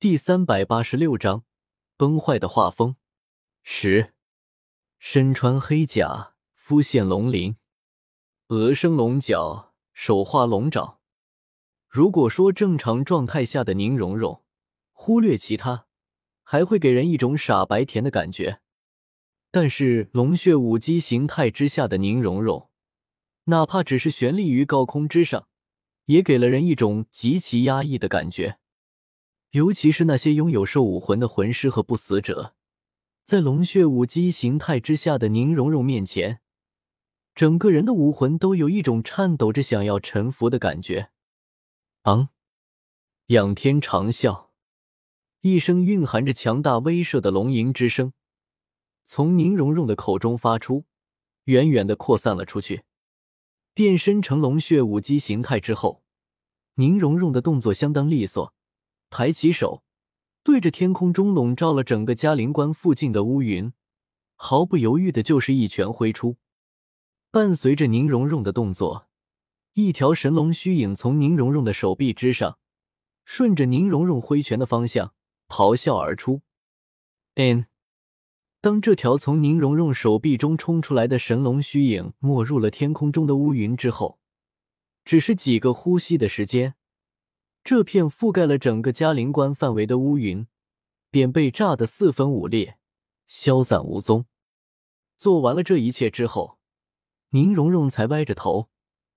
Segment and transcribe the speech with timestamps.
[0.00, 1.44] 第三百八十六章
[1.98, 2.96] 崩坏的画风。
[3.62, 4.14] 十，
[4.98, 7.58] 身穿黑甲，肤现龙鳞，
[8.48, 11.00] 额生龙角，手画龙爪。
[11.86, 14.42] 如果说正常状态下的宁荣荣，
[14.92, 15.84] 忽略其他，
[16.42, 18.62] 还会给人一种傻白甜的感觉。
[19.50, 22.70] 但是龙血武姬形态之下的宁荣荣，
[23.44, 25.46] 哪怕只是悬立于高空之上，
[26.06, 28.59] 也给了人一种极其压抑的感觉。
[29.50, 32.54] 尤其是那些拥有兽武魂的魂师和不死者，
[33.24, 36.40] 在龙血武姬形态之下的宁荣荣面前，
[37.34, 41.10] 整个人的武魂都有一种颤抖着想要臣服的感觉。
[42.02, 42.28] 昂，
[43.26, 44.50] 仰天长啸，
[45.40, 48.12] 一声蕴含着强大威慑的龙吟之声，
[49.04, 50.84] 从宁荣荣的口中发出，
[51.44, 52.84] 远远的扩散了出去。
[53.74, 56.04] 变身成龙血武姬形态之后，
[56.74, 58.54] 宁荣荣的动作相当利索。
[59.10, 59.82] 抬起手，
[60.44, 63.72] 对着天空中笼罩了整个嘉陵关附近的乌云，
[64.36, 66.36] 毫不犹豫的就是一拳挥出。
[67.32, 69.08] 伴随着宁荣荣的动作，
[69.74, 72.58] 一条神龙虚影从宁荣荣的手臂之上，
[73.24, 75.12] 顺着宁荣荣挥拳的方向
[75.48, 76.42] 咆哮而出。
[77.34, 77.66] n
[78.60, 84.18] 当这条从宁荣荣手臂中冲出来的神龙虚影没入了天空中的乌云之后，
[85.04, 86.74] 只是几个呼吸的时间。
[87.70, 90.48] 这片覆盖了整个嘉陵关范围的乌云，
[91.08, 92.80] 便被炸得四分五裂，
[93.28, 94.26] 消散无踪。
[95.16, 96.58] 做完了这一切之后，
[97.28, 98.70] 宁荣荣才歪着头，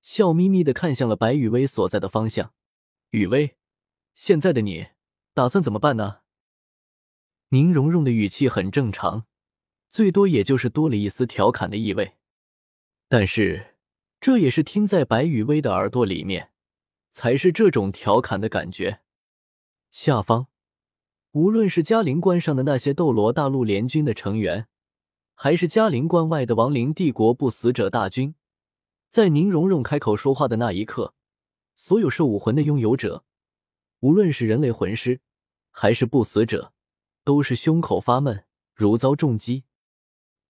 [0.00, 2.54] 笑眯眯的看向了白雨薇所在的方向。
[3.10, 3.58] 雨薇，
[4.14, 4.86] 现在的你
[5.34, 6.20] 打算怎么办呢？
[7.50, 9.26] 宁荣荣的语气很正常，
[9.90, 12.14] 最多也就是多了一丝调侃的意味，
[13.10, 13.74] 但是
[14.18, 16.50] 这也是听在白雨薇的耳朵里面。
[17.18, 19.00] 才是这种调侃的感觉。
[19.90, 20.46] 下方，
[21.32, 24.68] 无论是嘉陵关上的那些斗罗大陆联军的成员，
[25.34, 28.36] 还是嘉陵关外的亡灵帝国不死者大军，
[29.10, 31.12] 在宁荣荣开口说话的那一刻，
[31.74, 33.24] 所有兽武魂的拥有者，
[33.98, 35.20] 无论是人类魂师
[35.72, 36.72] 还是不死者，
[37.24, 38.44] 都是胸口发闷，
[38.76, 39.64] 如遭重击。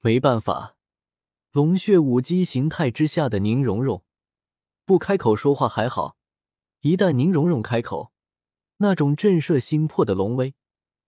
[0.00, 0.74] 没办法，
[1.52, 4.02] 龙血武姬形态之下的宁荣荣，
[4.84, 6.15] 不开口说话还好。
[6.86, 8.12] 一旦宁荣荣开口，
[8.76, 10.54] 那种震慑心魄的龙威，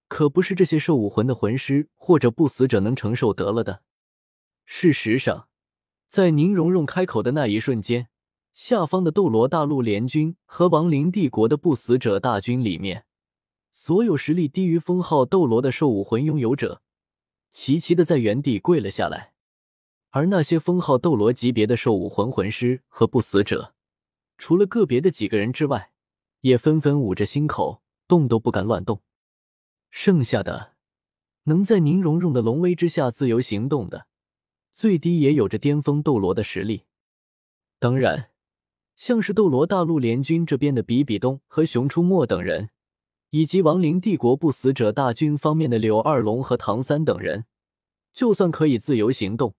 [0.08, 3.82] 可不是这些兽武魂的魂师或者不死者能承受得了的。
[4.66, 5.48] 事实上，
[6.08, 8.08] 在宁荣荣开口的那一瞬间，
[8.52, 13.04] 下方的斗罗大陆联军和亡灵帝国的不死者大军里面，
[13.72, 16.82] 所有实力低于封号斗罗的兽武魂拥有者，
[17.52, 19.32] 齐齐的在原地跪了下来。
[20.10, 23.76] 而那些封号斗罗级别的兽武魂魂师和不死者，
[24.38, 25.90] 除了个别的几个人之外，
[26.40, 29.02] 也纷纷捂着心口，动都不敢乱动。
[29.90, 30.74] 剩下的
[31.44, 34.06] 能在宁荣荣的龙威之下自由行动的，
[34.72, 36.84] 最低也有着巅峰斗罗的实力。
[37.80, 38.30] 当然，
[38.94, 42.70] 像是斗罗大陆联军这边的比比东和熊出没等人，
[43.30, 47.46] 以及亡灵帝国不死者大军方面的柳二龙和唐三等人，
[48.12, 49.54] 就算可以自由行动，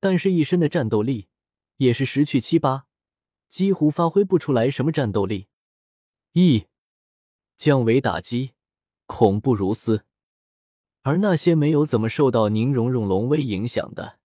[0.00, 1.28] 但是一身的战斗力
[1.76, 2.86] 也是十去七八。
[3.48, 5.46] 几乎发挥不出来什么战斗力，
[6.32, 6.66] 一
[7.56, 8.52] 降维打击，
[9.06, 10.04] 恐怖如斯。
[11.02, 14.18] 而那些没有怎么受到宁荣荣龙威影响的，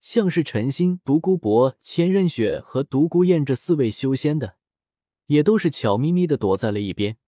[0.00, 4.56] 像是陈心、独孤博、千仞雪和独孤雁这四位修仙的，
[5.26, 7.18] 也都是悄咪咪的躲在了一边，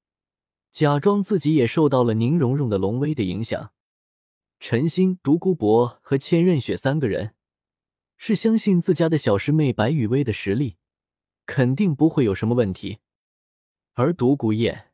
[0.72, 3.72] 假装自己也受到了宁荣荣的龙威的影响。
[4.58, 7.34] 陈心、独孤博和千仞雪三个人
[8.16, 10.78] 是相信自家的小师妹白雨薇的实力。
[11.48, 12.98] 肯定不会有什么问题，
[13.94, 14.92] 而独孤雁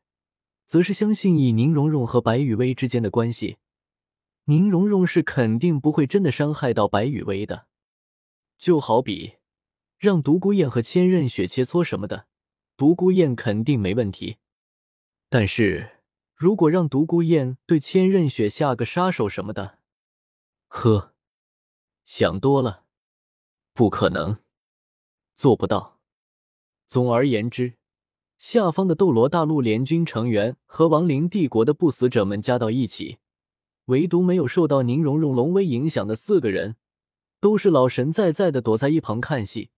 [0.65, 3.57] 则是相信以宁荣荣和白雨薇之间的关系，
[4.45, 7.67] 宁荣荣是肯定不会真的伤害到白雨薇的。
[8.57, 9.35] 就好比
[9.97, 12.27] 让独孤雁和千仞雪切磋什么的，
[12.77, 14.37] 独孤雁肯定没问题。
[15.27, 15.99] 但是
[16.35, 19.79] 如果让独孤雁对千仞雪下个杀手什么的，
[20.69, 21.13] 呵，
[22.05, 22.85] 想多了，
[23.73, 24.39] 不可能，
[25.35, 25.94] 做不到。
[26.87, 27.73] 总而言之，
[28.37, 33.17] 下方的斗罗大陆联军成员和亡灵帝国的不死者们加到一起，
[33.85, 36.75] 唯独没有受到宁荣荣龙威影响的四个人，
[37.39, 39.69] 都是老神在在的躲在一旁看戏，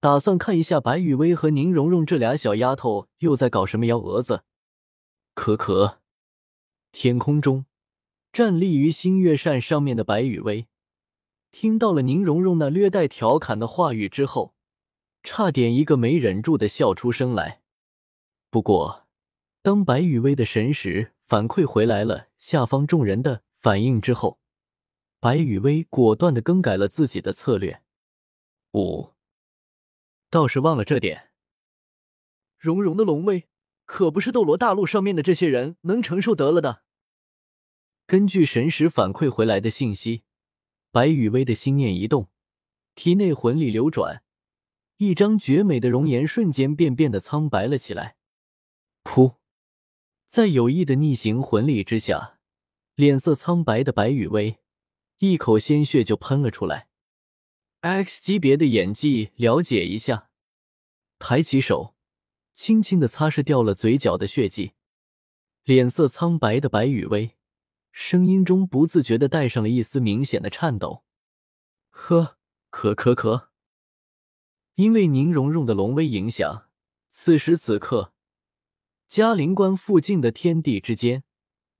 [0.00, 4.42] 打算看一下白雨薇和宁荣荣这俩小丫头又在搞什么幺蛾子。
[5.34, 6.00] 可可，
[6.92, 7.64] 天空中
[8.32, 10.66] 站立于星月扇上面的白雨薇，
[11.50, 14.53] 听到了宁荣荣那略带调侃的话语之后。
[15.24, 17.62] 差点一个没忍住的笑出声来。
[18.50, 19.08] 不过，
[19.62, 24.38] 当白雨薇的神识反馈回来了下方众人的反应之后，
[25.18, 27.82] 白羽薇果断的更改了自己的策略。
[28.74, 29.14] 五，
[30.28, 31.30] 倒是忘了这点，
[32.58, 33.48] 荣荣的龙威
[33.86, 36.82] 可不是斗罗大陆上面的这些人能承受得了的。
[38.06, 40.24] 根据神识反馈回来的信息，
[40.90, 42.28] 白羽薇的心念一动，
[42.94, 44.22] 体内魂力流转，
[45.06, 48.16] 一张绝美的容颜瞬间便变得苍白了起来。
[49.02, 49.36] 噗！
[50.26, 52.38] 在有意的逆行魂力之下，
[52.94, 54.58] 脸色苍白的白羽薇
[55.18, 56.88] 一口鲜血就喷了出来。
[57.80, 60.30] X 级别的演技，了解一下。
[61.18, 61.94] 抬起手，
[62.52, 64.72] 轻轻的擦拭掉了嘴角的血迹。
[65.64, 67.36] 脸色苍白的白羽薇，
[67.92, 71.04] 声音中不自觉的带上了一丝明显的颤抖。
[71.90, 72.38] 呵，
[72.70, 73.50] 可可可。
[74.76, 76.68] 因为宁荣荣的龙威影响，
[77.08, 78.12] 此时此刻。
[79.06, 81.22] 嘉陵关附近的天地之间，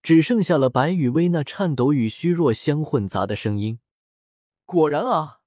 [0.02, 3.80] 只剩下了白羽薇那颤抖与虚弱相混杂的声音。
[4.64, 5.40] 果然啊，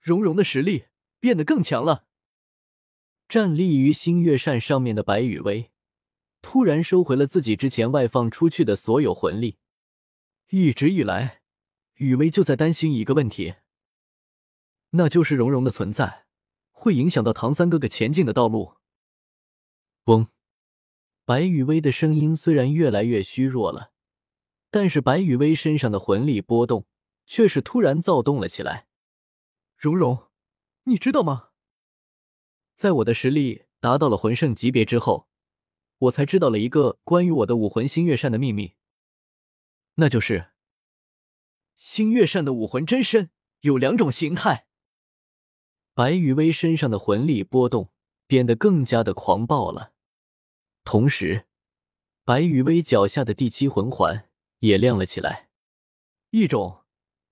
[0.00, 0.86] 荣荣的实力
[1.20, 2.06] 变得更强了。
[3.28, 5.70] 站立于星月扇上面的白羽薇，
[6.42, 9.58] 突然收回了自己之前外放出去的所有魂力。
[10.48, 11.42] 一直以来，
[11.94, 13.54] 雨薇就在担心一个问题，
[14.90, 16.26] 那就是蓉蓉的存在
[16.70, 18.76] 会影响到唐三哥哥前进的道路。
[20.04, 20.28] 嗡。
[21.24, 23.92] 白羽薇的声音虽然越来越虚弱了，
[24.70, 26.86] 但是白羽薇身上的魂力波动
[27.26, 28.86] 却是突然躁动了起来。
[29.76, 30.30] 蓉蓉，
[30.84, 31.50] 你知道吗？
[32.74, 35.28] 在我的实力达到了魂圣级别之后，
[35.98, 38.76] 我才知道了一个关于我的武魂星月扇的秘密，
[39.96, 40.52] 那就是
[41.76, 43.30] 星月扇的武魂真身
[43.60, 44.67] 有两种形态。
[45.98, 47.90] 白羽薇身上的魂力波动
[48.28, 49.90] 变得更加的狂暴了。
[50.84, 51.46] 同时，
[52.24, 54.30] 白羽薇脚下的第七魂环
[54.60, 55.48] 也亮了起来。
[56.30, 56.84] 一种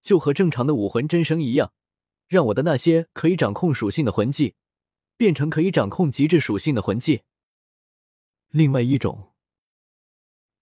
[0.03, 1.73] 就和正常的武魂真身一样，
[2.27, 4.57] 让我的那些可以掌控属性的魂技
[5.17, 7.23] 变成可以掌控极致属性的魂技。
[8.49, 9.33] 另外一种，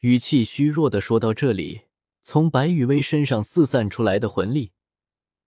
[0.01, 1.85] 语气虚弱的说到这里，
[2.23, 4.73] 从白羽薇身上四散出来的魂力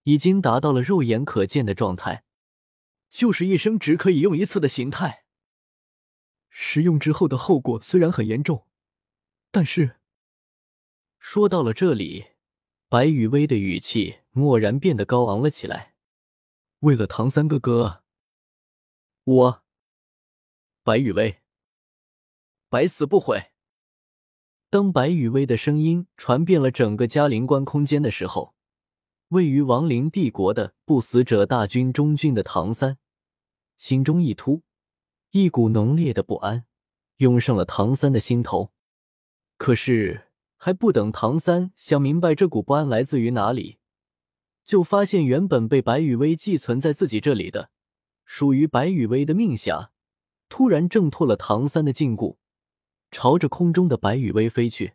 [0.05, 2.23] 已经达到了肉眼可见的状态，
[3.09, 5.25] 就是一生只可以用一次的形态。
[6.49, 8.67] 使用之后的后果虽然很严重，
[9.51, 9.99] 但是
[11.19, 12.27] 说到了这里，
[12.89, 15.95] 白雨薇的语气蓦然变得高昂了起来。
[16.79, 18.03] 为了唐三哥哥，
[19.23, 19.63] 我
[20.83, 21.41] 白雨薇
[22.69, 23.51] 百死不悔。
[24.69, 28.56] 当白雨薇的声音传遍了整个嘉陵关空间的时候，
[29.29, 32.97] 位于亡灵帝国的不死者大军中军的唐三
[33.75, 34.63] 心中一突。
[35.31, 36.63] 一股浓烈的不安
[37.17, 38.71] 涌上了唐三的心头，
[39.57, 43.79] 可是还不等唐三想明白这股不安来自于哪里，
[44.63, 47.69] 就发现原本被白羽薇寄存在自己这里的
[48.23, 49.89] 属于白羽薇的命匣，
[50.47, 52.37] 突然挣脱了唐三的禁锢，
[53.11, 54.93] 朝着空中的白羽薇飞去。